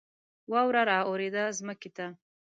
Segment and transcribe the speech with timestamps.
[0.51, 2.07] واوره را اوورېده ځمکې ته